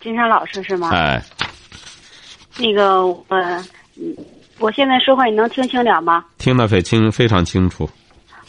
[0.00, 0.90] 金山老师是吗？
[0.92, 1.22] 哎，
[2.58, 3.24] 那个我，
[3.96, 4.16] 嗯，
[4.58, 6.24] 我现在说话你能听清了吗？
[6.38, 7.88] 听得非清非常清楚。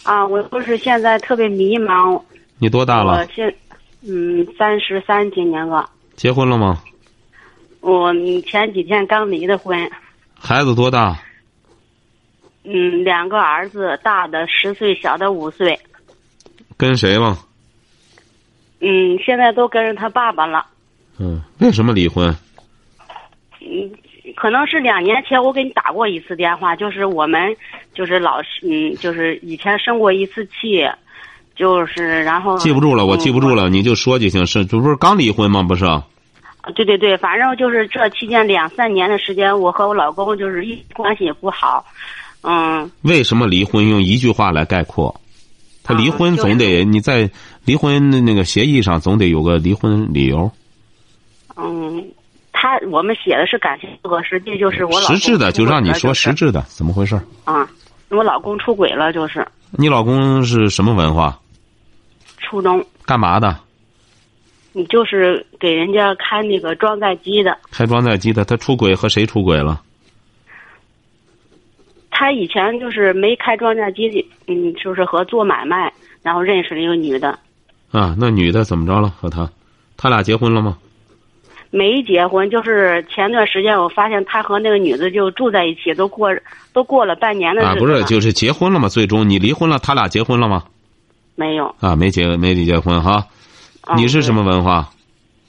[0.03, 2.21] 啊，我就是现在特别迷茫。
[2.57, 3.25] 你多大了我？
[3.33, 3.53] 现，
[4.01, 5.89] 嗯，三十三，今年了。
[6.15, 6.81] 结婚了吗？
[7.81, 8.13] 我
[8.45, 9.89] 前几天刚离的婚，
[10.37, 11.17] 孩子多大？
[12.63, 15.79] 嗯，两个儿子，大的十岁，小的五岁。
[16.77, 17.37] 跟谁了？
[18.81, 20.65] 嗯，现在都跟着他爸爸了。
[21.19, 22.33] 嗯，为什么离婚？
[23.61, 23.91] 嗯，
[24.35, 27.55] 可能是两年前我给你打过一次电话，就是我们
[27.93, 30.87] 就是老是嗯，就是以前生过一次气，
[31.55, 33.63] 就是然后记不住了，我记不住了。
[33.63, 34.45] 了，你就说就行。
[34.45, 35.61] 是，这不是刚离婚吗？
[35.61, 35.85] 不是？
[36.75, 41.83] 对对对，反正就是这期间两三年的时间，我和我老公就是一关系也不好，
[42.43, 43.89] 嗯，为什么离婚？
[43.89, 45.19] 用一句话来概括，
[45.83, 47.29] 他离婚啊就是总得你在
[47.65, 50.51] 离婚的那个协议上总得有个离婚理由。
[51.61, 52.11] 嗯，
[52.51, 57.15] 他我们写的是感情不合，实际就是我老实质的就让你说实质的，怎么回事？
[57.15, 57.69] 就是啊，
[58.09, 61.39] 我老公出轨了，就是你老公是什么文化？
[62.37, 63.55] 初中，干嘛的？
[64.71, 67.57] 你就是给人家开那个装载机的。
[67.71, 68.45] 开装载机的。
[68.45, 69.81] 他出轨和谁出轨了？
[72.11, 77.37] 他以前就是没开装载机，嗯，就是和做买卖，然后认识了一个女的，
[77.91, 79.09] 啊，那女的怎么着了？
[79.09, 79.49] 和他，
[79.97, 80.77] 他俩结婚了吗？
[81.71, 86.29] 没结婚，就是前段时间我发现他和那个女的就住在一起，都过
[86.73, 88.89] 都过了半年的日子啊，不是，就是结婚了吗？
[88.89, 90.63] 最终你离婚了，他俩结婚了吗？
[91.35, 91.73] 没有。
[91.79, 93.25] 啊，没结没离结婚哈。
[93.87, 94.87] 嗯你是什么文化？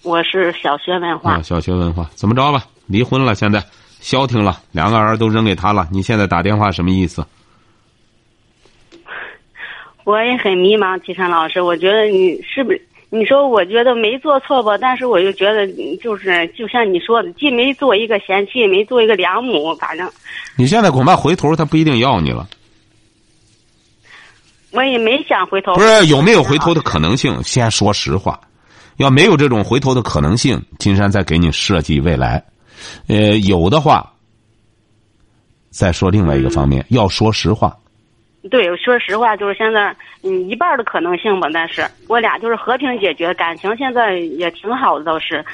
[0.02, 1.32] 我是小学文化。
[1.32, 2.08] 啊，小学文化。
[2.14, 2.64] 怎么着吧？
[2.86, 3.62] 离婚了，现在
[4.00, 5.86] 消停了，两个儿都扔给他了。
[5.92, 7.22] 你现在打电话什么意思？
[10.04, 12.82] 我也很迷茫，齐山老师，我觉得你是不是？
[13.12, 20.08] 你说我觉得没做错吧，但是我又觉得嗯就是就像你说的，既没做一个贤妻，也没做一个良母，反正
[20.56, 22.48] 你现在恐怕回头他不一定要你了。
[24.70, 25.74] 我也没想回头。
[25.74, 27.42] 不是有没有回头的可能性？
[27.42, 28.38] 先说实话，
[28.98, 32.40] 要没有这种回头的可能性，金山再给你设计未来。
[33.08, 34.12] 呃，有的话，
[35.70, 37.76] 再说另外一个方面，要说实话。
[38.48, 45.44] 对，说实话，就是现在嗯一半的可能性吧，但是我俩就是和平解决，感情现在也挺好的，倒是，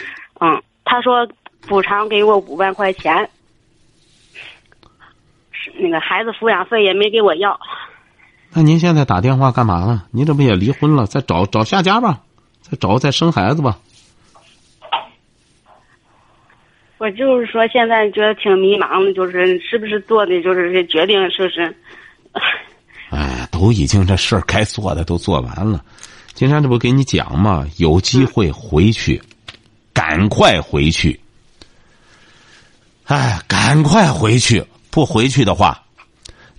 [0.41, 1.27] 嗯，他说
[1.67, 3.29] 补偿给我五万块钱，
[5.51, 7.59] 是那个孩子抚养费也没给我要。
[8.55, 10.05] 那您现在打电话干嘛呢？
[10.13, 11.07] 您这不也离婚了？
[11.07, 12.21] 再找找下家吧，
[12.63, 13.77] 再找再生孩子吧。
[16.99, 21.77] 我就是说，现在觉得挺迷茫的，就是是不是做的就是这决定，是不是？
[23.57, 25.83] 哎，都已经这事儿该做的都做完了。
[26.35, 27.67] 金山这不给你讲吗？
[27.79, 29.21] 有机会回去，
[29.95, 31.19] 赶快回去。
[33.05, 34.63] 哎，赶快回去！
[34.91, 35.83] 不回去的话，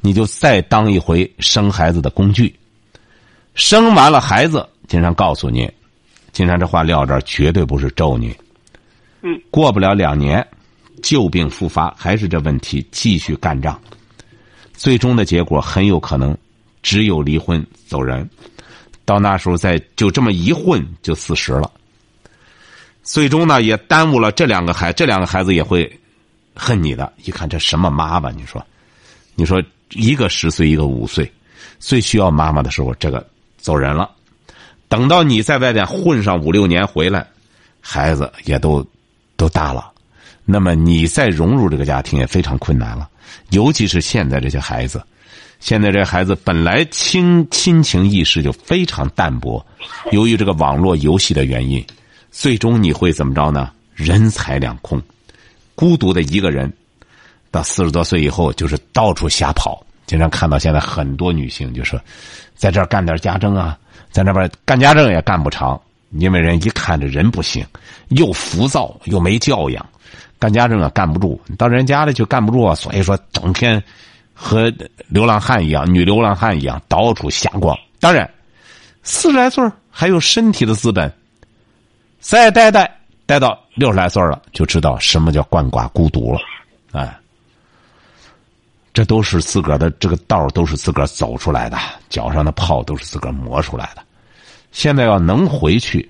[0.01, 2.55] 你就再当一回生孩子的工具。
[3.53, 5.71] 生完了孩子，金山告诉你，
[6.31, 8.35] 金山这话撂这儿绝对不是咒你。
[9.21, 10.45] 嗯，过不了两年，
[11.03, 13.79] 旧病复发，还是这问题，继续干仗。
[14.73, 16.37] 最终的结果很有可能
[16.87, 18.29] 只有离婚走人，
[19.03, 21.69] 到那时候再就这么一混就四十了。
[23.03, 25.99] 最终呢，也耽误了这两个孩，这两个孩子也会
[26.55, 27.11] 恨你的。
[27.25, 28.65] 一看这什么妈吧，你说，
[29.35, 31.29] 你说一个十岁，一个五岁，
[31.77, 33.27] 最需要妈妈的时候，这个
[33.57, 34.09] 走人了。
[34.87, 37.27] 等到你在外边混上五六年回来，
[37.81, 38.81] 孩子也都
[39.35, 39.91] 都大了，
[40.45, 43.09] 那么你再融入这个家庭也非常困难了。
[43.49, 45.03] 尤其是现在这些孩子，
[45.59, 49.65] 现在这孩子本来亲亲情意识就非常淡薄，
[50.11, 51.83] 由于这个网络游戏的原因，
[52.31, 53.71] 最终你会怎么着呢？
[53.95, 55.01] 人财两空，
[55.73, 56.71] 孤独的一个人，
[57.49, 59.83] 到四十多岁以后就是到处瞎跑。
[60.05, 61.99] 经常看到现在很多女性就说，
[62.55, 63.77] 在这儿干点家政啊，
[64.11, 65.81] 在那边干家政也干不长，
[66.11, 67.65] 因为人一看这人不行，
[68.09, 69.85] 又浮躁又没教养。
[70.39, 73.83] 干家政啊干不住，到人家里就干不住啊，所以说整天
[74.39, 74.71] 和
[75.07, 77.75] 流浪汉一样，女流浪汉一样到处瞎逛。
[77.99, 78.29] 当然，
[79.01, 81.11] 四十来岁还有身体的资本，
[82.19, 86.39] 再待待待到六十来岁了，就知道什么叫鳏寡孤独了，
[86.91, 87.17] 哎。
[88.93, 91.77] 这都是自个儿的这个道都是自个儿走出来的，
[92.09, 94.01] 脚上的泡都是自个儿磨出来的。
[94.71, 96.09] 现在要能回去，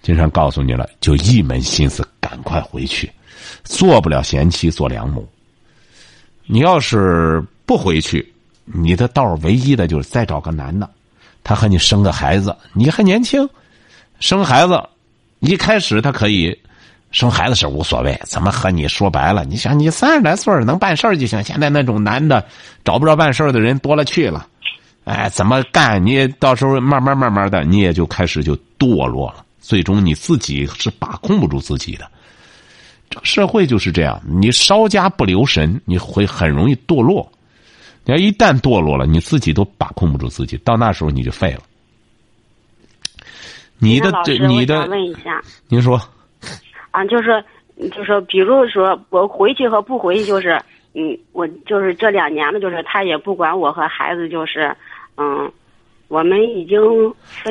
[0.00, 3.12] 金山告诉你了，就一门心思赶快回去，
[3.64, 5.28] 做不了贤妻做良母。
[6.46, 8.32] 你要是不回去，
[8.64, 10.88] 你的道唯一的就是再找个男的，
[11.44, 13.48] 他和你生个孩子，你还年轻，
[14.20, 14.82] 生孩子，
[15.40, 16.56] 一开始他可以。
[17.10, 19.44] 生孩子是无所谓，怎么和你说白了？
[19.44, 21.44] 你想，你三十来岁能办事就行。
[21.44, 22.42] 现在那种男的
[22.86, 24.46] 找不着办事的人多了去了，
[25.04, 26.02] 哎，怎么干？
[26.02, 29.44] 你到时候慢慢慢慢的，你也就开始就堕落了。
[29.60, 32.10] 最终你自己是把控不住自己的。
[33.12, 37.30] 这个社会就是这样，你稍加不留神，你会很容易堕落。
[38.04, 41.60] 你要一旦堕落了，你自己都把控不住自己，到那时候你就废了。
[43.78, 46.00] 你的这，你的，问一下，您说。
[46.90, 47.44] 啊，就是，
[47.90, 50.60] 就是比如说我回去和不回去，就是，
[50.94, 54.74] 嗯，我就是这两年了，就是他也不管我和孩子，就是，
[55.16, 55.50] 嗯，
[56.12, 56.78] 我们已经。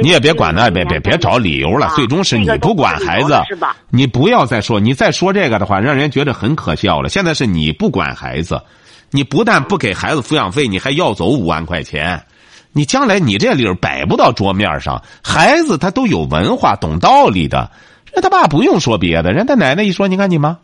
[0.03, 3.75] 你也别管他，别别别找理由了，最终是你不管孩子，是吧？
[3.89, 7.09] 你不要再说，你再说这个的话，让人觉得很可笑了。
[7.09, 8.61] 现在是你不管孩子，
[9.09, 12.23] 你不但不给孩子抚养费，你还要走五万块钱，
[12.71, 15.01] 你将来你这理儿摆不到桌面上。
[15.23, 17.71] 孩子他都有文化，懂道理的。
[18.13, 20.55] 人他爸不用说别的，人他奶奶一说，你看你妈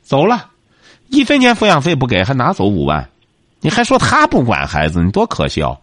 [0.00, 0.46] 走了，
[1.08, 3.08] 一分钱抚养费不给，还拿走五万，
[3.60, 5.80] 你还说他不管孩子，你多可笑！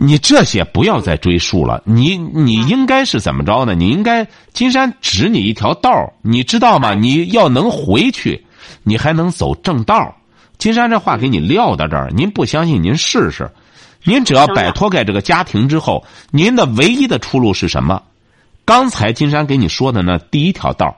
[0.00, 3.74] 你这些不要再追溯了，你你应该是怎么着呢？
[3.74, 5.90] 你应该金山指你一条道
[6.22, 6.94] 你知道吗？
[6.94, 8.46] 你要能回去，
[8.84, 10.14] 你还能走正道。
[10.56, 13.50] 金山这话给你撂到这儿，您不相信您试试，
[14.04, 18.00] 您只要摆脱开这个家庭之后，您的唯一的出路是什么？
[18.64, 20.96] 刚才金山给你说的那第一条道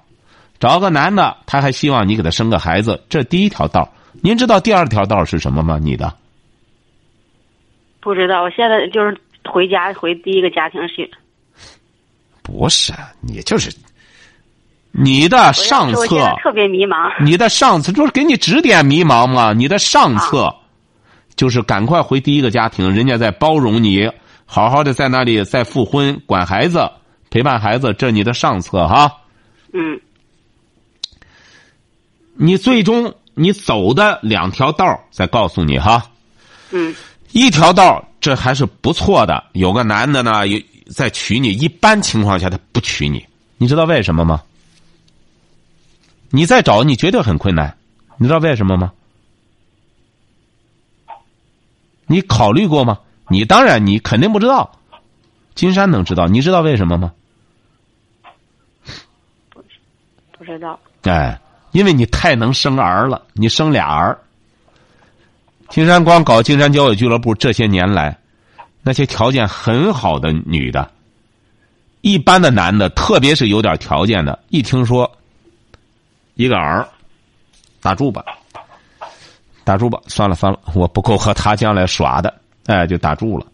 [0.58, 3.88] 找个男的，他还希望你给他生个孩子，这第一条道
[4.20, 5.78] 您知道第二条道是什么吗？
[5.80, 6.12] 你的？
[8.00, 11.10] 不知道，我现在就是回家回第一个家庭去。
[12.42, 13.70] 不是，你就是
[14.90, 16.06] 你的上策。
[16.42, 17.22] 特别迷茫。
[17.22, 19.52] 你的上策就是给你指点迷茫嘛？
[19.52, 20.52] 你的上策
[21.36, 24.10] 就是赶快回第一个家庭，人家在包容你，
[24.46, 26.90] 好好的在那里再复婚管孩子。
[27.30, 29.12] 陪伴孩子，这你的上策哈。
[29.72, 30.00] 嗯。
[32.34, 36.02] 你最终你走的两条道再告诉你哈。
[36.72, 36.92] 嗯。
[37.32, 40.60] 一条道这还是不错的，有个男的呢，有
[40.92, 41.52] 在娶你。
[41.52, 43.24] 一般情况下他不娶你，
[43.56, 44.42] 你知道为什么吗？
[46.30, 47.76] 你再找你绝对很困难，
[48.16, 48.92] 你知道为什么吗？
[52.06, 52.98] 你考虑过吗？
[53.28, 54.70] 你当然你肯定不知道，
[55.54, 57.12] 金山能知道，你知道为什么吗？
[60.32, 60.78] 不知道。
[61.02, 61.40] 哎，
[61.70, 64.18] 因为你太能生儿了，你生俩儿。
[65.70, 68.18] 金山光搞金山交友俱乐部这些年来，
[68.82, 70.90] 那些条件很好的女的，
[72.00, 75.08] 一般的男的，特别是有点条件的，一听说
[76.34, 76.88] 一个儿，
[77.80, 78.24] 打住吧，
[79.62, 82.34] 打住吧，算了算了，我不够和他将来耍的，
[82.66, 83.46] 哎，就打住了。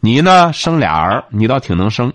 [0.00, 2.10] 你呢，生俩儿，你倒挺能生。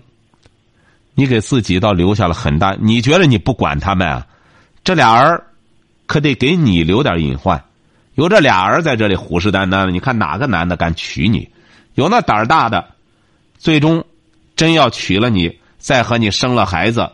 [1.14, 4.26] 你给自己倒留下了很大，你觉得你不管他们啊？
[4.82, 5.44] 这俩儿
[6.06, 7.62] 可得给你留点隐患。
[8.18, 11.48] 有这俩儿在这里虎视眈眈的，你看哪个男的敢娶你？
[11.94, 12.84] 有那胆儿大的，
[13.58, 14.04] 最终
[14.56, 17.08] 真要娶了你，再和你生了孩子。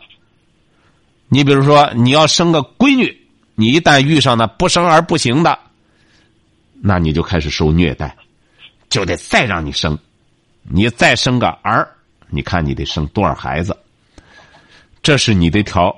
[1.29, 3.15] 你比如说，你要生个闺女，
[3.53, 5.59] 你一旦遇上那不生儿不行的，
[6.81, 8.17] 那你就开始受虐待，
[8.89, 9.95] 就得再让你生，
[10.63, 11.87] 你再生个儿，
[12.29, 13.77] 你看你得生多少孩子？
[15.03, 15.95] 这是你的一条，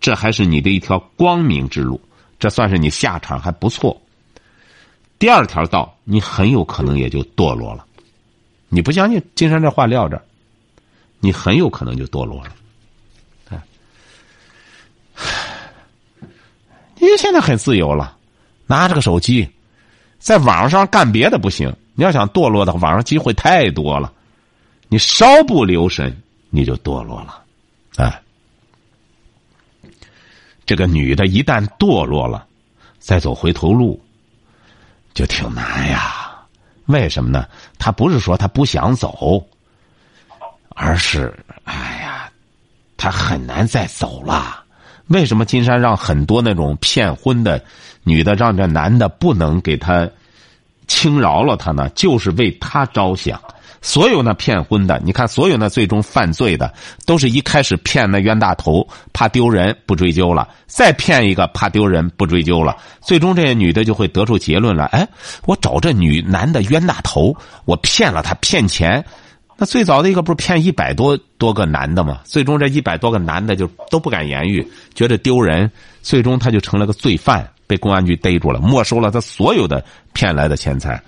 [0.00, 2.00] 这还是你的一条光明之路，
[2.38, 4.00] 这算是你下场还不错。
[5.18, 7.84] 第二条道，你很有可能也就堕落了。
[8.68, 10.20] 你不相信金山这话撂这，
[11.20, 12.52] 你很有可能就堕落了。
[13.50, 13.62] 哎，
[16.96, 18.16] 你现在很自由了，
[18.66, 19.48] 拿着个手机，
[20.18, 21.74] 在网上干别的不行。
[21.94, 24.12] 你要想堕落的话，网上机会太多了，
[24.88, 26.14] 你稍不留神，
[26.50, 27.42] 你就堕落了。
[27.96, 28.22] 哎。
[30.66, 32.44] 这个女的一旦堕落了，
[32.98, 34.02] 再走回头路，
[35.16, 36.36] 就挺难呀。
[36.84, 37.48] 为什么呢？
[37.78, 39.44] 他不是说他不想走，
[40.68, 42.30] 而是哎呀，
[42.98, 44.62] 他很难再走了。
[45.06, 47.64] 为什么金山让很多那种骗婚的
[48.04, 50.08] 女的，让这男的不能给他
[50.86, 51.88] 轻饶了他呢？
[51.94, 53.40] 就是为他着想。
[53.82, 56.72] 所有那骗婚的，你看所有那最终犯罪的，
[57.04, 65.06] 都是一开始骗那冤大头，怕丢人不追究了，再骗一个怕丢人不追究了，最终这些女的就会得出结论了：哎，
[65.44, 69.04] 我找这女男的冤大头，我骗了他骗钱。
[69.58, 72.20] 那最早的一个不是骗一百多多个男的吗？
[72.24, 75.70] 最终这一百多个男的就都不敢言语，觉得丢人，
[76.02, 81.00] 最终他就成了个罪犯，被公安局逮住了，没收了他所有的骗来的钱财。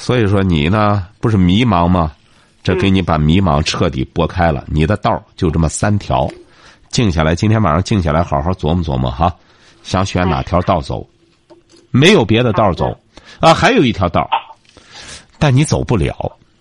[0.00, 2.10] 所以说你呢，不是迷茫吗？
[2.62, 6.26] 这给你把迷茫彻底拨开了，你的道就这么三条，
[6.88, 9.30] 静下来，今天晚上静下来，好好琢磨琢磨哈，
[9.82, 11.06] 想选哪条道走，
[11.90, 12.98] 没有别的道走，
[13.40, 14.26] 啊，还有一条道。
[15.38, 16.14] 但你走不了，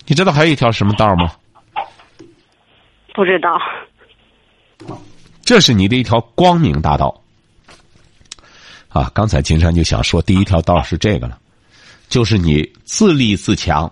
[0.05, 1.31] 你知道还有一条什么道吗？
[3.15, 3.58] 不知道。
[5.46, 7.22] 这是你的一条光明大道。
[8.89, 11.38] 啊，刚才金山就想说，第一条道是这个了，
[12.10, 13.89] 就是你自立自强，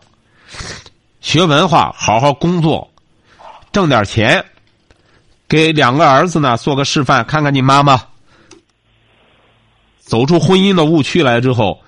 [1.22, 2.92] 学文化，好好工作，
[3.72, 4.44] 挣点钱，
[5.48, 8.04] 给两个儿子呢做个示范，看看你妈妈
[10.00, 11.80] 走出婚姻的误区来之后。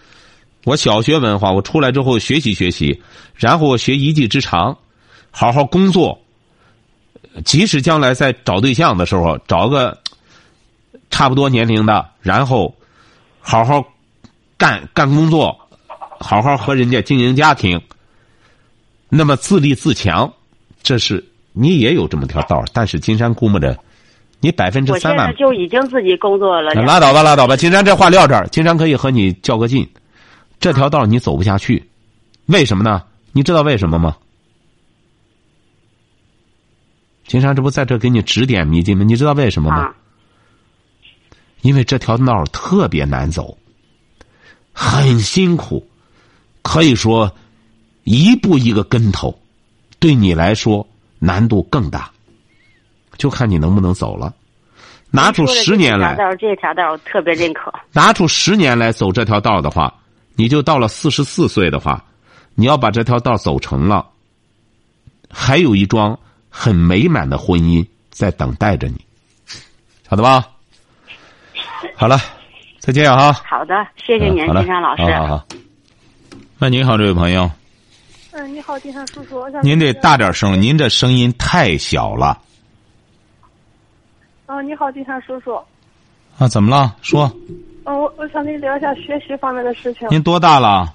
[0.65, 3.01] 我小学文化，我出来之后学习学习，
[3.33, 4.77] 然后我学一技之长，
[5.31, 6.21] 好好工作。
[7.45, 9.98] 即使将来在找对象的时候，找个
[11.09, 12.75] 差不多年龄的，然后
[13.39, 13.83] 好好
[14.57, 15.57] 干干工作，
[16.19, 17.81] 好好和人家经营家庭。
[19.09, 20.31] 那么自立自强，
[20.83, 23.77] 这是你也有这么条道但是金山估摸着，
[24.39, 26.71] 你百分之三万就已经自己工作了。
[26.73, 27.57] 拉倒吧，拉倒吧。
[27.57, 29.89] 金山这话撂这儿，金山可以和你较个劲。
[30.59, 31.89] 这条道你走不下去，
[32.45, 33.03] 为什么呢？
[33.31, 34.15] 你知道为什么吗？
[37.25, 39.03] 金山这不在这给你指点迷津吗？
[39.03, 39.93] 你知道为什么吗？
[41.61, 43.57] 因为这条道特别难走，
[44.71, 45.85] 很辛苦，
[46.71, 47.31] 可以说
[48.03, 49.35] 一步一个跟头，
[49.97, 52.11] 对你来说难度更大，
[53.17, 54.31] 就看你能不能走了。
[55.09, 57.73] 拿出十年来，这条道特别认可。
[57.91, 59.91] 拿出十年来走这条道的话。
[60.35, 62.05] 你就到了四十四岁的话，
[62.53, 64.07] 你要把这条道走成了，
[65.27, 66.17] 还有一桩
[66.49, 69.03] 很美满的婚姻在等待着你，
[70.07, 70.47] 晓得吧？
[71.95, 72.19] 好了，
[72.77, 73.33] 再见啊！
[73.49, 75.01] 好的，谢谢您，金山老师。
[75.15, 75.45] 好好好。
[76.61, 77.49] 那您好，这位朋友。
[78.31, 79.47] 嗯，你好，金山叔叔。
[79.63, 82.37] 您得大点声，您这声音太小了。
[84.45, 85.55] 哦，你好，金山叔叔。
[86.37, 86.93] 啊，怎么了？
[87.01, 87.31] 说。
[87.85, 90.05] 嗯，我我想跟你聊一下学习方面的事情。
[90.11, 90.93] 您多大了？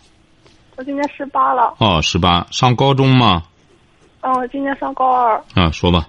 [0.77, 1.75] 我今年十八了。
[1.79, 3.43] 哦，十八，上高中吗？
[4.21, 5.43] 嗯，今年上高二。
[5.55, 6.07] 啊，说吧。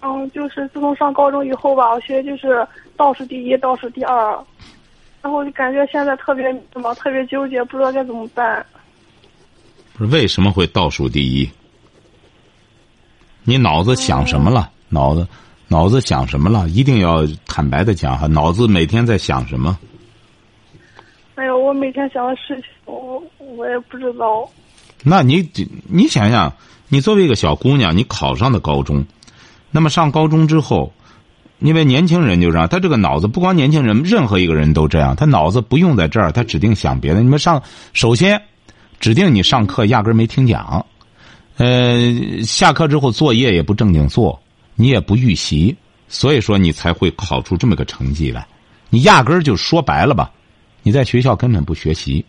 [0.00, 4.42] 嗯，就是自从上高中以后吧，我学就是倒数第一，倒数第二，
[5.22, 8.64] 然后就感觉现在特别怎么，特别纠结，不知道该怎么办。
[9.98, 11.50] 为什么会倒数第一？
[13.44, 14.70] 你脑子想什么了？
[14.88, 15.26] 脑子？
[15.66, 16.68] 脑子想什么了？
[16.68, 18.26] 一定要坦白的讲哈。
[18.26, 19.78] 脑子每天在想什么？
[21.34, 24.48] 哎呦，我每天想的事情，我我也不知道。
[25.04, 25.48] 那你
[25.84, 26.52] 你想想，
[26.88, 29.04] 你作为一个小姑娘，你考上的高中，
[29.70, 30.92] 那么上高中之后，
[31.60, 37.20] 因为年轻人就这样，他这个脑子不光年轻人，任何一个人都这样，他脑子不用在这儿，他指定想别的。
[37.20, 37.62] 你们上，
[37.92, 38.40] 首先，
[39.00, 40.86] 指定你上课压根没听讲，
[41.56, 44.40] 呃，下课之后作业也不正经做。
[44.80, 48.46] 你也不预习，所以说你才会考出这么个成绩来。
[48.90, 50.30] 你压根儿就说白了吧，
[50.84, 52.24] 你在学校根本不学习。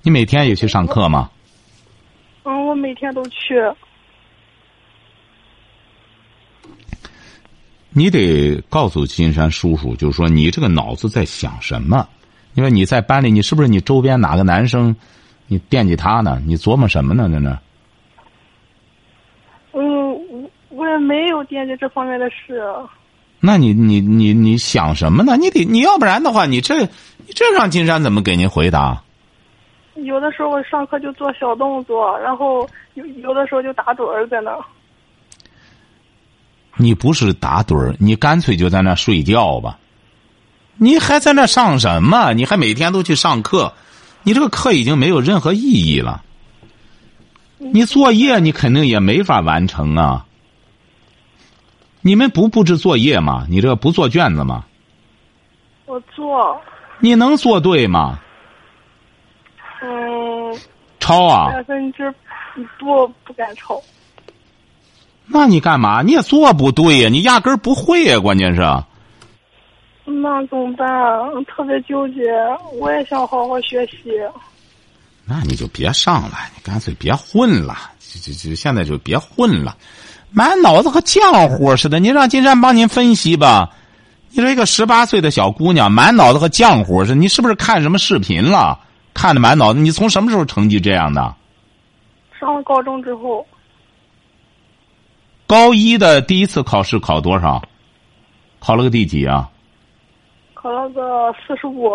[0.00, 1.28] 你每天也去上课吗？
[2.44, 3.56] 嗯，我每天都去。
[7.98, 12.06] 你得告诉金山叔叔，就是说你这个脑子在想什么？
[12.54, 14.94] 因为你在班里，你是不是你周边哪个男生，
[15.48, 16.40] 你惦记他呢？
[16.46, 17.28] 你琢磨什么呢？
[17.28, 17.58] 在那？
[19.72, 22.62] 嗯我也没有惦记这方面的事。
[23.40, 25.36] 那你你你你想什么呢？
[25.36, 29.02] 你得你要不然的话，你这你这让金山怎么给您回答？
[29.96, 34.56] 有的时候我上课就做小动作，然后有有的时候就打盹儿在那。
[36.78, 39.78] 你不是打盹儿，你干脆就在那睡觉吧。
[40.76, 42.32] 你还在那上什么？
[42.32, 43.74] 你还每天都去上课？
[44.22, 46.22] 你这个课已经没有任何意义了。
[47.58, 50.24] 你作业你肯定也没法完成啊。
[52.00, 53.44] 你们不布置作业吗？
[53.50, 54.64] 你这不做卷子吗？
[55.86, 56.60] 我做。
[57.00, 58.20] 你能做对吗？
[59.82, 60.56] 嗯。
[61.00, 61.50] 抄啊。
[61.52, 62.14] 百分之
[62.78, 63.82] 不不敢抄。
[65.30, 66.02] 那你干嘛？
[66.02, 67.08] 你也做不对呀！
[67.08, 68.60] 你压根儿不会呀，关键是。
[70.04, 70.88] 那怎么办？
[71.44, 72.22] 特别纠结。
[72.80, 74.10] 我也想好好学习。
[75.26, 79.76] 那你就别上了，你干脆别混了，就就就现在就别混了，
[80.30, 82.00] 满脑子和浆糊似的。
[82.00, 83.70] 你让金山帮您分析吧。
[84.30, 88.80] 你说一个十八岁的小姑娘，满脑子和浆糊似的，你是不是看什么视频了？
[89.12, 89.80] 看的满脑子。
[89.80, 91.34] 你从什么时候成绩这样的？
[92.40, 93.46] 上了高中之后，
[95.48, 97.62] 高一的第一次考试考多少？
[98.60, 99.50] 考了个第几啊？
[100.52, 101.90] 考了个四十五。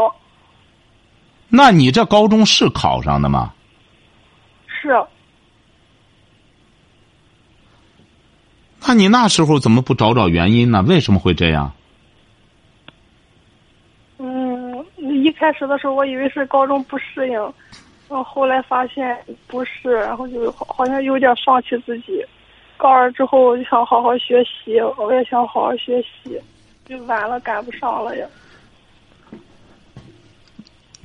[1.50, 3.54] 那你这高中是考上的吗？
[4.66, 4.90] 是。
[8.88, 10.82] 那你那时候怎么不找找原因呢？
[10.82, 11.72] 为什么会这样？
[14.18, 17.54] 嗯，一开始的时候我以为是高中不适应，然
[18.10, 22.26] 后后来发现不是，然后就好像有点放弃自己。
[22.84, 26.38] 高二之后我就想好好学习，我也想好好学习，
[26.86, 28.28] 就晚了赶不上了呀。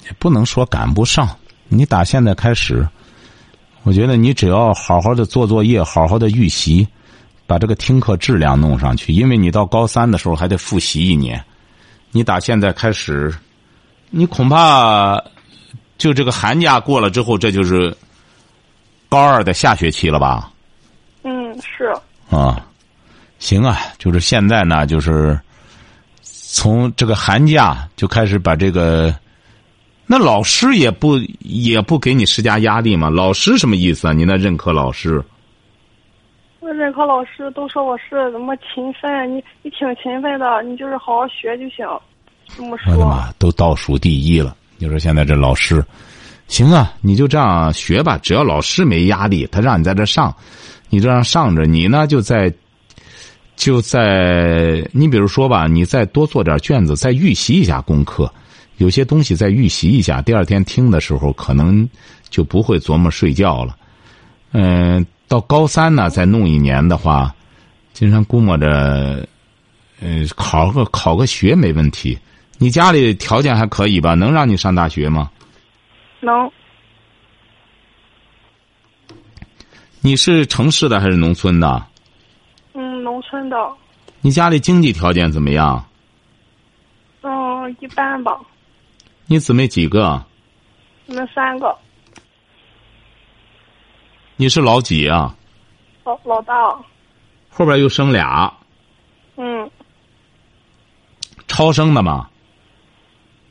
[0.04, 1.28] 也不能说赶不上，
[1.68, 2.84] 你打现在开始，
[3.84, 6.84] 我觉得你只要好好的做作业，好好的预习，
[7.46, 9.12] 把这个听课质量弄上去。
[9.12, 11.40] 因为你到高三的时候还得复习一年，
[12.10, 13.32] 你打现在开始，
[14.10, 15.22] 你恐怕
[15.96, 17.96] 就这个寒假过了之后，这就是
[19.08, 20.50] 高二的下学期了吧？
[21.58, 22.36] 嗯，是。
[22.36, 22.66] 啊，
[23.38, 25.38] 行啊，就是现在呢，就是
[26.22, 29.14] 从这个寒假就开始把这个。
[30.10, 33.10] 那老师也不也不给你施加压力吗？
[33.10, 34.12] 老师什么意思啊？
[34.14, 35.22] 你那任课老师？
[36.60, 41.86] 我任课老师都说我是怎么勤奋，你你挺勤奋的，你就是好好学就行。
[42.56, 42.94] 这么说。
[42.94, 44.56] 我的妈，都倒数第一了！
[44.78, 45.84] 你说现在这老师，
[46.46, 48.16] 行啊，你就这样学吧。
[48.16, 50.34] 只要老师没压力，他让你在这上，
[50.90, 52.52] 你这样上着，你呢就在
[53.56, 58.32] 就在你比如说吧，你再多做点卷子，再预习一下功课。
[58.78, 61.88] 有些东西再预习一下，第二天听的时候可能
[62.30, 63.76] 就不会琢磨睡觉了。
[64.52, 67.34] 嗯，到高三呢再弄一年的话，
[67.92, 69.26] 金山估摸着，
[70.00, 72.16] 呃，考个考个学没问题。
[72.56, 74.14] 你家里条件还可以吧？
[74.14, 75.30] 能让你上大学吗？
[76.20, 76.50] 能。
[80.00, 81.86] 你是城市的还是农村的？
[82.74, 83.56] 嗯，农村的。
[84.20, 85.84] 你家里经济条件怎么样？
[87.22, 88.38] 嗯，一般吧。
[89.26, 90.24] 你姊妹几个？
[91.06, 91.76] 我们三个。
[94.36, 95.34] 你是老几啊？
[96.04, 96.54] 老老大。
[97.48, 98.52] 后边又生俩。
[99.36, 99.70] 嗯。
[101.48, 102.28] 超生的吗？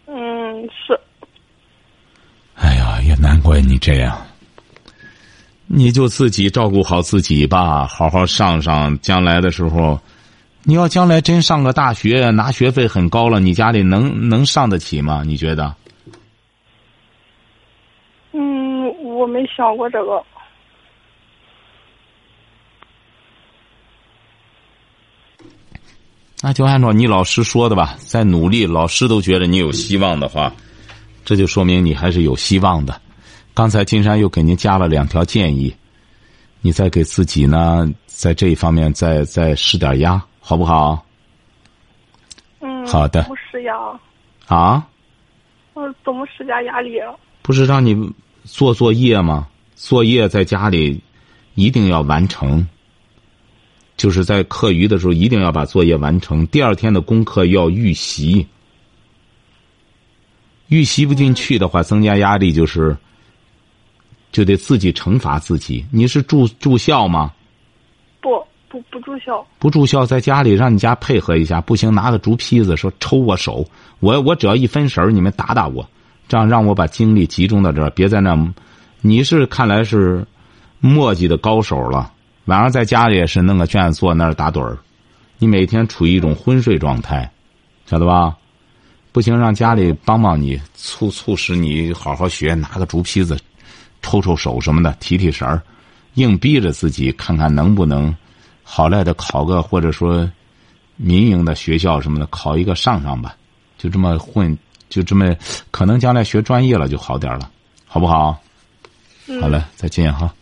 [0.06, 1.00] 嗯，是。
[2.56, 4.27] 哎呀，也难怪你这样。
[5.68, 10.00] 你就自己照顾好自己吧，好好上上，将来的时候，
[10.64, 15.24] 你要将来真上个大学，拿学费很高了，你家里能能上得起吗？
[15.26, 15.76] 你觉得？
[18.32, 20.24] 嗯，我没想过这个。
[26.42, 30.54] 那就按照你老师说的吧，再努力，老师都觉得你有希望的话，
[31.26, 33.02] 这就说明你还是有希望的。
[33.58, 35.76] 刚才金山又给您加了两条建议，
[36.62, 41.04] 你再给自己呢，在这一方面再再施点压，好不好？
[42.60, 43.24] 嗯，好的。
[43.24, 43.76] 不施压。
[44.46, 44.88] 啊？
[45.74, 47.00] 嗯，怎么施加压力？
[47.42, 49.48] 不是让你做作业吗？
[49.74, 51.02] 作业在家里
[51.56, 52.68] 一定要完成。
[53.96, 56.46] 就是在课余的时候，一定要把作业完成。
[56.46, 58.46] 第二天的功课要预习，
[60.68, 62.96] 预习不进去的话，增加压力就是，
[64.38, 65.84] 就得自己惩罚自己。
[65.90, 67.34] 你是住住校吗？
[68.22, 68.30] 不
[68.70, 69.44] 不不住校。
[69.58, 73.68] 不住校，在家里让你家配合一下，不行拿个竹坯子说抽我手，
[74.00, 75.84] 我我只要一分神你们打打我，
[76.28, 78.38] 这样让我把精力集中到这儿，别在那。
[79.02, 80.24] 你是看来是
[80.82, 82.14] 墨迹的高手了。
[82.46, 84.78] 晚上在家里也是弄个卷子坐那儿打盹儿，
[85.40, 87.28] 你每天处于一种昏睡状态，
[87.88, 88.38] 晓得吧？
[89.12, 93.36] 不行，让家里帮帮你，促促使你好好学，拿个竹坯子，
[94.02, 95.62] 抽抽手什么的，提提神儿，
[96.16, 98.16] 硬逼着自己看看能不能
[98.64, 100.30] 好赖的考个或者说
[100.96, 103.36] 民营的学校什么的，考一个上上吧。
[103.78, 104.58] 就这么混，
[104.90, 105.36] 就这么
[105.70, 107.50] 可能将来学专业了就好点了，
[107.86, 108.36] 好不好？
[109.42, 110.34] 好嘞，再见哈。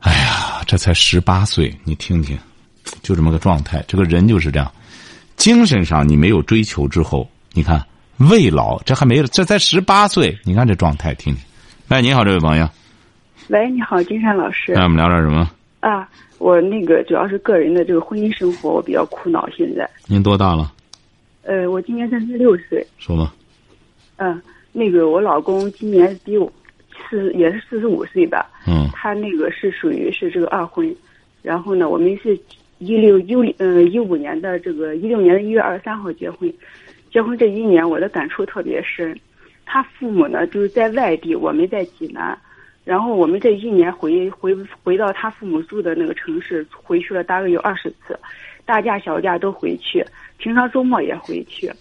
[0.00, 2.36] 哎呀，这才十八岁，你听听，
[3.02, 3.84] 就这么个状态。
[3.86, 4.72] 这个人就是这样，
[5.36, 11.44] 精神上你没有追求之后，你看未老，这还没这才十八岁，你看这状态，听听。
[11.88, 12.66] 哎，你好，这位朋友。
[13.50, 14.72] 喂，你好，金山老师。
[14.72, 15.50] 那我们聊点什么？
[15.80, 19.46] 啊，我那个主要是个人的这个婚姻生活，我比较苦恼。
[19.50, 19.88] 现在。
[20.06, 20.72] 您多大了？
[21.42, 22.84] 呃，我今年三十六岁。
[22.96, 23.34] 说吧。
[24.16, 24.40] 嗯，
[24.72, 26.50] 那个我老公今年比我。
[27.10, 28.48] 四也是四十五岁吧。
[28.66, 30.94] 嗯他那个是属于是这个二婚，
[31.42, 32.38] 然后呢，我们是
[32.78, 36.50] 一六一五呃一五年的这个一六年的一月二十三号结婚，
[37.12, 39.14] 结婚这一年我的感触特别深。
[39.66, 42.38] 他父母呢就是在外地，我们在济南，
[42.84, 48.18] 然后我们这一年回回回到他父母住的那个城市，回去了大概有二十次，
[48.64, 50.04] 大假小假都回去，
[50.36, 51.72] 平常周末也回去。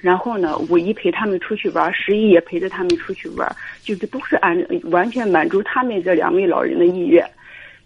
[0.00, 3.46] 然后呢，五一陪他们出去玩，十一也陪着他们出去玩，
[3.82, 7.22] 就是都是按完全满足他们这两位老人的意愿。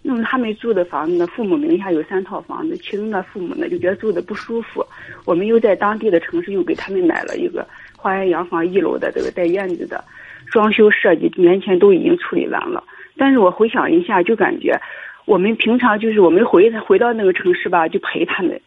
[0.01, 4.87] 那么他们住的房子呢，父母名下有三套房子，其中呢父母呢就觉得住的不舒服，
[5.25, 7.67] 我们又在当地的城市又给他们买了一个
[8.05, 10.05] 花园洋房一楼的这个带院子的，
[10.51, 12.85] 装修设计年前都已经处理完了。
[13.17, 14.79] 但是我回想一下，就感觉
[15.25, 18.61] 我们平常就是我们回回到那个城市吧，就陪他们。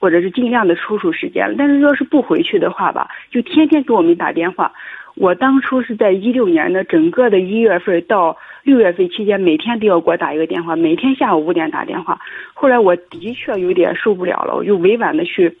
[0.00, 4.70] 或者是尽量的抽出时间，但是要是不回去的话吧，就天天给我们打电话。
[5.14, 12.20] 我当初是在一六年的整个的一月份到六月份期间，每天都要给我打一个电话，每天下午五点打电话。
[12.52, 15.56] 后来我的确有点受不了了，我就委婉的去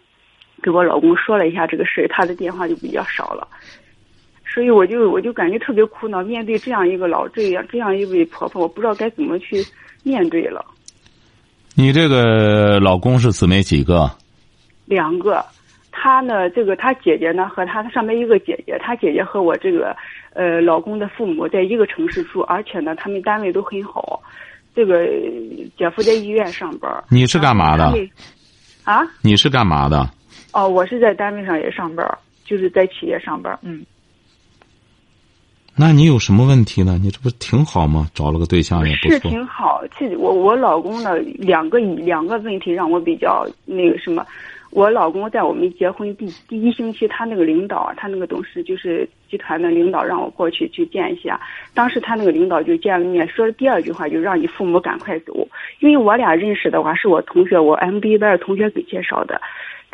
[0.64, 3.46] 给我老公说了一下这个事他的电话就比较少了。
[4.46, 9.56] 所以我就我就感觉特别苦恼，面对这样一个老这样这样一位婆婆，我不知道该怎么去
[10.02, 10.64] 面对了。
[11.74, 14.10] 你这个老公是姊妹几个？
[14.86, 15.44] 两个，
[15.90, 19.94] 他呢，这个他姐姐呢和他上面一个姐姐，他姐姐和我这个
[20.34, 24.22] 呃老公的父母在一个城市住，而且呢他们单位都很好。
[24.76, 25.04] 这个
[25.76, 26.90] 姐夫在医院上班。
[27.08, 27.92] 你是干嘛的？
[28.84, 29.02] 啊？
[29.22, 30.08] 你是干嘛的？
[30.54, 32.06] 哦，我是在单位上也上班，
[32.44, 33.58] 就是在企业上班。
[33.62, 33.84] 嗯。
[35.76, 36.96] 那你有什么问题呢？
[37.02, 38.08] 你这不挺好吗？
[38.14, 39.10] 找了个对象也不错。
[39.10, 44.24] 是挺好，其实我我老公呢，两个两个问题让我比较那个什么。
[44.70, 51.40] 我老公在我们结婚第第一星期，他那个领导，他那个董事就是集团的领导，让我过去去见一下。
[51.74, 55.46] 当时他那个领导就见了面，说的第二句话就让你父母赶快走，
[55.78, 59.40] 因为我俩认识的话是我同学，我 MBA 班的同学给介绍的。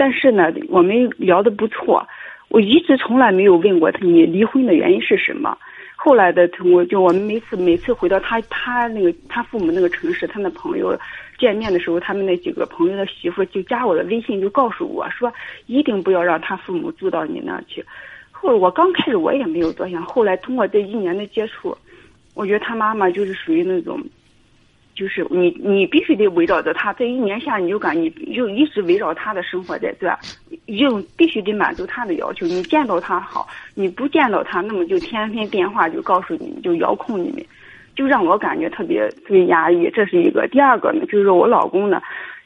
[0.01, 2.09] 但是呢，我们聊的不错，
[2.49, 5.55] 我一直从来没有问过他你离婚的原因是什么。
[5.95, 10.99] 后来的，我就我们每次每次回到他他那个他父母那个城市，他那朋友
[11.39, 15.31] 见面的时候，他们那几个朋友的媳妇就加我的微信，就告诉我说，
[15.67, 17.85] 一定不要让他父母住到你那去。
[18.31, 21.77] 后来我刚开始我也没有多想，后来通过这一年的接触，
[22.35, 24.01] 我觉得他妈妈就是属于那种，
[25.01, 30.15] 就是你你必须得围绕着他，这一年下你就感你就一直围绕他的生活在这，
[30.77, 32.45] 就必须得满足他的要求。
[32.45, 37.43] 你见到他好，你不见到他，那么就天天电话就告诉你们，就遥控你们，
[37.97, 39.89] 就让我感觉特别特别压抑。
[39.89, 40.47] 这是一个。
[40.49, 42.03] 第二个呢，就是说我老公呢，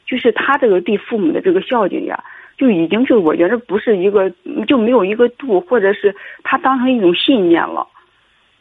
[0.07, 2.17] 就是他这个对父母的这个孝敬呀，
[2.57, 4.31] 就已经就我觉得不是一个
[4.65, 7.85] 就没有一个度，或者是他当成一种信念了。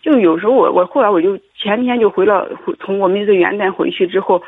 [0.04, 4.42] 就有时候我我后来我就前天就回了回从我们这个元旦回去之后，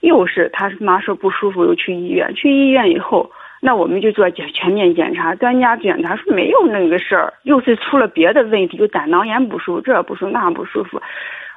[0.00, 2.34] 又是他妈说不舒服，又去医院。
[2.34, 10.98] 去医院以后，那我们就做检全面检查，专家检查说没有那个事儿，又是出了别的问题，就胆囊炎不舒服，这不舒服那不舒服。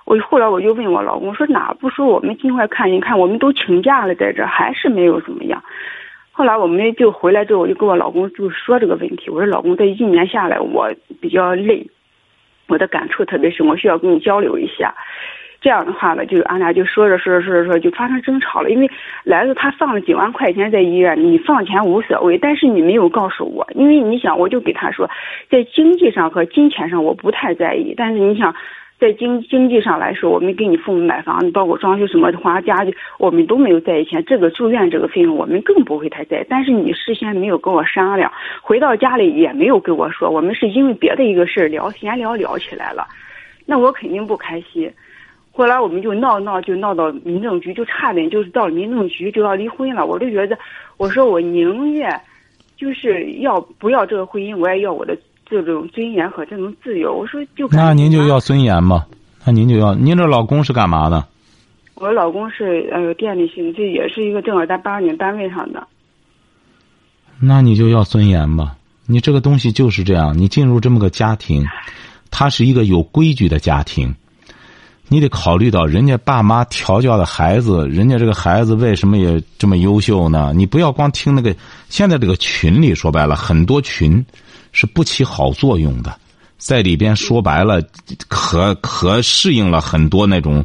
[0.03, 3.17] 我后来我就问我老公说哪不舒服，我们尽快看一看。
[3.17, 5.63] 我们都请假了，在这还是没有怎么样。
[6.33, 11.87] 后来我们就回来之后，我就跟我老公就说这个问题，我说老公这一年下来我比较累。
[12.67, 14.93] 我的感触特别深，我需要跟你交流一下。
[15.59, 18.69] 这样的话呢，就俺俩就说着说着说着说，就发生争吵了。
[18.69, 18.89] 因为
[19.23, 23.67] 来了，他放了几万块钱在医院，你放钱无所谓，但是你没有告诉我。
[23.73, 25.09] 因为你想，我就给他说，
[25.49, 28.53] 在经济上和金钱上我不太在意，但是你想，
[28.99, 34.23] 在经经济上来说，我们给你父母买房，包括装修什么的花家具，我们都没有在意钱。
[34.25, 36.45] 这个住院这个费用，我们更不会太在意。
[36.49, 38.31] 但是你事先没有跟我商量，
[38.61, 43.07] 回到家里也没有跟我说，我们是因为别的一个事儿聊闲聊聊起来了，
[43.67, 44.91] 那我肯定不开心。
[45.51, 50.05] 后来我们就闹闹，就闹到民政局，就差点就是到民政局就要离婚了。
[50.05, 50.57] 我就觉得，
[50.97, 52.19] 我说我宁愿
[52.75, 55.17] 就是要不要这个婚姻，我也要我的
[55.49, 57.13] 这种尊严和这种自由。
[57.13, 59.05] 我说就那您就要尊严吧，
[59.45, 59.95] 那您就要。
[59.95, 61.25] 您这老公是干嘛的？
[61.95, 65.87] 我老公是呃电力系，这也是一个正儿八八经单位上的。
[67.39, 68.75] 那你就要尊严吧。
[69.05, 71.65] 你这个东西就是这样，你进入这么个家庭，
[72.29, 74.13] 他是一个有规矩的家庭。
[75.07, 80.51] 你得考虑到人家爸妈调教的孩子，人家这个孩子为什么也这么优秀呢？
[80.53, 81.55] 你不要光听那个。
[81.87, 84.25] 现在这个群里说白了，很多群
[84.77, 86.15] 是不起好作用的，
[86.59, 87.81] 在里边说白了，
[88.27, 90.63] 可可适应了很多那种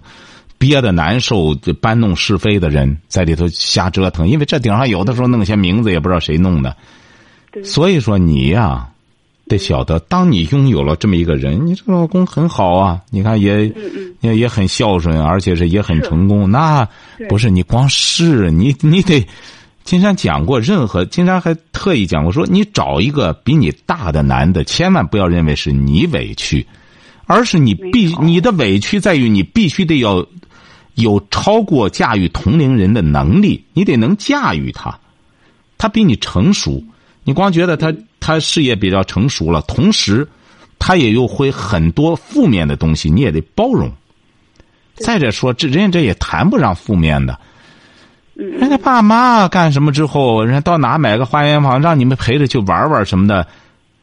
[0.59, 4.29] 憋得难受、搬弄是非的人在里头瞎折腾。
[4.29, 6.77] 因为这顶上有的时候弄些名字也不知道谁弄的，
[7.65, 8.87] 所以说你呀，
[9.49, 16.51] 得晓得，当你拥有了这么一个人，你这个老公很好啊，你看也嗯嗯，也也很孝顺，而且是也很成功。
[16.51, 16.87] 那
[17.31, 19.27] 不是你光是你你得，
[19.85, 26.67] 金山讲过，任何金山还特意讲过说，你找一个比你大的男的，千万不要认为是你委屈，
[27.27, 30.25] 而是你必你的委屈在于你必须得要
[30.95, 34.99] 有超过驾驭同龄人的能力，你得能驾驭他，
[35.79, 36.83] 他比你成熟。
[37.25, 40.27] 你光觉得他他事业比较成熟了，同时
[40.79, 43.91] 他也又会很多负面的东西，你也得包容。
[44.95, 47.39] 再者说，这人家这也谈不上负面的。
[48.37, 53.47] 嗯人家爸妈干什么之后，人家到哪买个花园房，让你们陪着去玩玩什么的，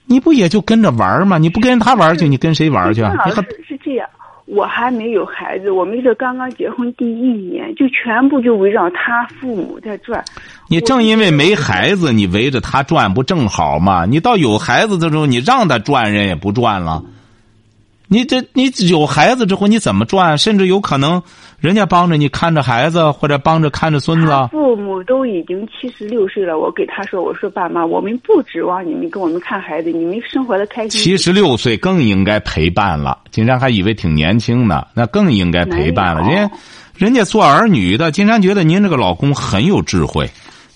[0.05, 1.37] 你不也就跟着玩吗？
[1.37, 3.11] 你不跟他玩去，你跟谁玩去啊？
[3.11, 4.07] 你还郑老师是这样，
[4.45, 10.23] 我还没有孩子，我们这刚刚结婚第一年，就全部就围绕他父母在转。
[10.67, 14.05] 你正因为没孩子，你围着他转不正好吗？
[14.05, 17.03] 你到有孩子的时候，你让他转，人也不转了。
[18.11, 20.35] 你这你有孩子之后，你怎么赚？
[20.35, 21.21] 甚至有可能
[21.59, 24.31] 人家帮着你看着孩子，或者帮着看着孙子。
[24.49, 36.27] 父母都已经七十六岁了，我给他说：“我说爸妈，我们不指望你们给我们看孩子，你们生活的开心。”七十六岁更应该陪伴了，金山还以为挺年轻呢，那更应该陪伴了。
[36.27, 36.55] 人家，
[36.97, 40.27] 人家做儿女的，金山觉得您这个老公很有智慧，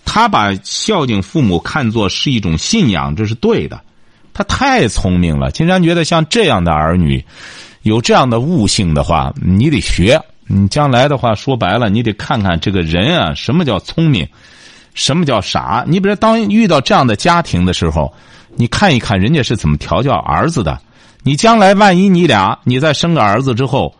[0.05, 3.81] 他把孝敬父母看作是一种信仰，这是对的。
[4.33, 7.23] 他太聪明了，金山觉得像这样的儿女，
[7.83, 10.19] 有这样的悟性的话，你得学。
[10.45, 14.27] 你将来的话，说白了，你得看看这个人啊，什么叫聪明，
[14.93, 15.85] 什么叫傻。
[15.87, 18.13] 你比如当遇到这样的家庭的时候，
[18.55, 20.77] 你看一看人家是怎么调教儿子的。
[21.23, 23.95] 你将来万一你俩你再生个儿子之后，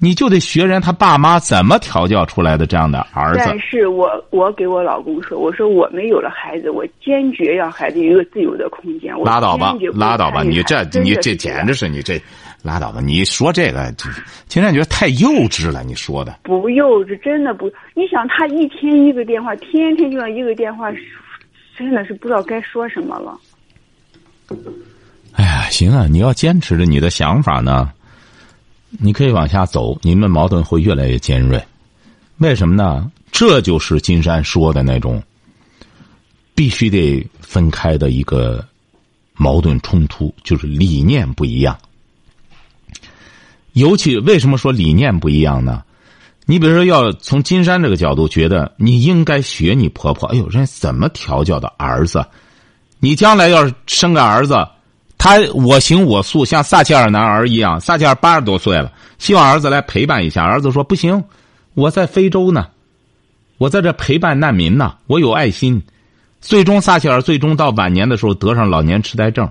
[0.00, 3.58] 你就得学人他爸妈怎么调教出来的这样的儿子但。
[3.58, 9.14] 是我我给我老公说，我说我们有了孩子，我坚决要孩子有一个自由的空间。
[9.24, 10.42] 拉倒吧拉倒吧！
[10.42, 12.20] 你这你这简直是你这，
[12.62, 13.00] 拉倒吧！
[13.00, 14.10] 你说这个，这
[14.46, 15.82] 金山觉得太幼稚了。
[15.84, 17.72] 你说的，不幼稚，真的不。
[17.94, 20.90] 你想，他一天一个电话，天天就要一个电话，
[21.78, 23.38] 真的是不知道该说什么了。
[25.32, 26.06] 哎呀，行啊！
[26.10, 27.90] 你要坚持着你的想法呢，
[28.98, 31.62] 你可以往下走，你们矛盾会越来越尖锐。
[32.38, 33.10] 为什么呢？
[33.30, 35.22] 这就是金山说的那种
[36.54, 38.64] 必须得分开的一个
[39.34, 41.76] 矛盾冲突，就是理念不一样。
[43.72, 45.82] 尤其为什么说理念不一样呢？
[46.46, 50.28] 你比如说，要从金山这个角度觉得你应该学你婆婆。
[50.28, 52.24] 哎呦，人家怎么调教的儿子？
[53.00, 54.54] 你将来要是生个儿子，
[55.16, 57.80] 他我行我素，像撒切尔男儿一样。
[57.80, 60.42] 撒切尔八十多岁了，希望儿子来陪伴一下。
[60.44, 61.24] 儿子说不行，
[61.74, 62.66] 我在非洲呢，
[63.58, 65.82] 我在这陪伴难民呢，我有爱心。
[66.40, 69.48] 最终，撒切尔最终到晚年的时候得上老年痴呆症，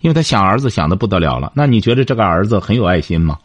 [0.00, 1.50] 因为他想儿子想的不得了了。
[1.56, 3.36] 那你觉得这个儿子很有爱心吗？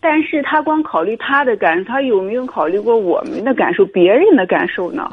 [0.00, 5.10] 但是他光考虑他的感受，他有没有考虑过我们的感受、别人的感受呢？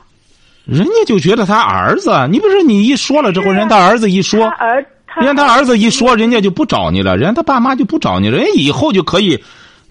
[0.63, 4.85] 人家就觉得他儿子，你不是你一说了之后，人他儿子一说他，儿，
[5.15, 9.41] 他人家他儿子一说，人家就不找你了，人家他爸妈就不找你了，人家以后就可以，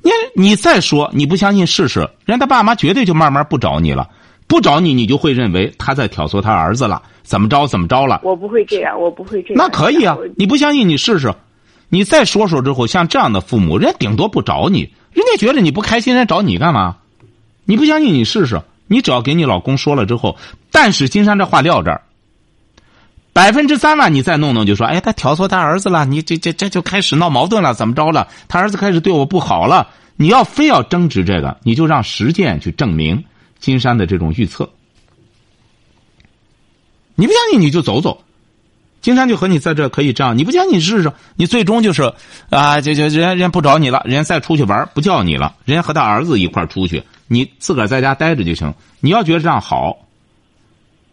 [0.03, 4.09] 你你再说你不相信试试，人家他爸妈绝对就慢慢不找你了，
[4.47, 8.21] 不找你，你就会认为他在挑唆他儿子了，怎么着怎么着了。
[8.23, 9.57] 我不会这样，我不会这样。
[9.57, 11.35] 那可以啊，你不相信你试试，
[11.89, 14.81] 你再说说之后，像这样的父母，人家顶多不找你，
[15.13, 16.97] 人家觉得你不开心，人家找你干嘛？
[17.65, 20.37] 你不相信你试试，你只要给你老公说了之后，
[20.71, 22.03] 但是金山这话撂这儿，
[23.35, 28.29] 百分之三万你再弄弄就说，哎，他挑唆他儿子了，你这这这就开始闹矛盾了，怎么着了？
[28.47, 33.25] 他儿子开始对我不好了，你要非要争执这个，你就让实践去证明
[33.59, 34.70] 金山的这种预测。
[37.16, 38.23] 你不相信你就走走，
[39.01, 42.12] 金山就和你在这可以这样，你不相信你试试，你最终就是
[42.51, 48.73] 啊，这这人家人不找你了，人家再出去玩不叫你了，人家和他儿子一块出去，你自个儿在家待着就行。
[49.01, 50.04] 你要觉得这样好，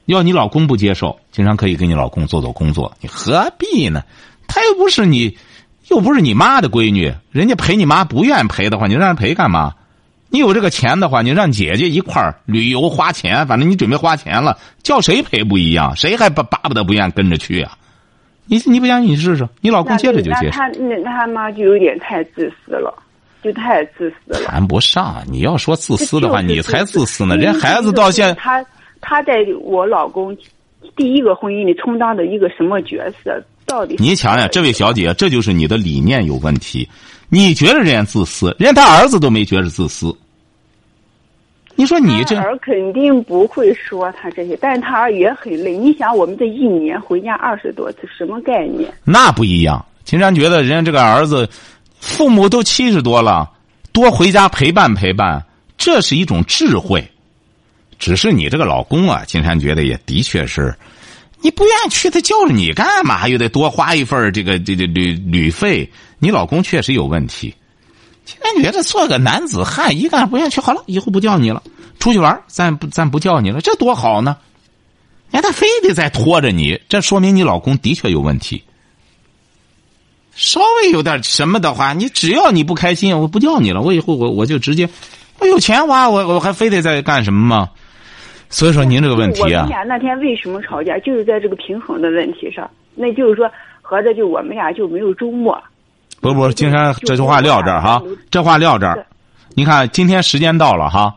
[0.05, 4.03] 要你老公不接受，经常可以给你老公做做工作，你何必呢？
[4.47, 5.37] 他又不是你，
[5.89, 9.73] 又不是你妈的闺女，人家陪你妈不愿意陪的话，你让人陪干嘛？
[10.29, 17.77] 你有这个钱的话，你让姐姐一块儿旅游花钱，反正你准备花钱了，叫谁陪不一样，谁还巴巴不得不愿意跟着去啊？
[18.45, 20.57] 你你不相信你试试，你老公接着就接受。
[20.59, 22.93] 那他那那他妈就有点太自私了，
[23.43, 24.41] 就太自私了。
[24.45, 27.37] 谈不上，你要说自私的话，你才自私呢。
[27.37, 28.65] 人孩子到现他
[29.01, 30.37] 他在我老公
[30.95, 33.43] 第一个婚姻里充当的一个什么角色？
[33.65, 36.87] 到底是你想想，这位小姐，这就是你的理念有问题。
[37.29, 40.13] 你觉得人家自私，人家他儿子都没觉得自私。
[41.75, 45.77] 你说你这儿肯定不会说他这些，但是他儿也很累。
[45.77, 48.93] 你想，我们这一年回家二十多次，什么概念？
[49.05, 49.83] 那不一样。
[50.03, 51.47] 秦山觉得人家这个儿子，
[51.99, 53.49] 父母都七十多了，
[53.93, 55.43] 多回家陪伴陪伴，
[55.77, 57.03] 这是一种智慧。
[58.01, 60.75] 只是你这个老公啊，金山觉得也的确是，
[61.39, 63.27] 你不愿意去，他叫着你干嘛？
[63.27, 65.87] 又得多花一份这个这这旅旅费，
[66.17, 67.53] 你老公确实有问题。
[68.25, 71.61] 金山觉得做个男子汉，一干不愿意去，好了，以后不叫你了，
[71.99, 74.35] 出去玩咱不咱不叫你了，这多好呢。
[75.29, 78.63] 哎，他非得再拖着你，这说明你老公的确有问题。
[80.35, 84.89] 稍微有点什么的话，你只要你不开心，我不叫你了，我以后我我就直接，
[85.37, 87.69] 我有钱花，我我还非得再干什么吗？
[88.51, 92.69] 所以说您这个问题啊们，俩那天为什么吵架，就是在这个平衡的问题上。
[92.93, 93.49] 那就是说，
[93.81, 95.59] 合着就我们俩就没有周末。
[96.19, 99.05] 不不，金山这句话撂这儿哈，这话撂这儿。
[99.55, 101.15] 你看今天时间到了哈，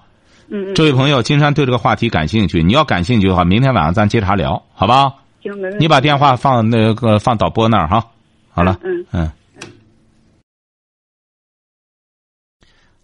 [0.49, 5.13] 嗯嗯，这位朋友，金山对这个话题感兴趣，你要感兴趣的话，明天晚上咱接茬聊，好吧？
[5.43, 5.79] 行，没问题。
[5.81, 8.03] 你把电话放那个放导播那儿哈。
[8.53, 9.31] 好了，嗯嗯。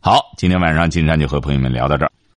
[0.00, 2.10] 好，今天晚上金山就和朋友们聊到这儿。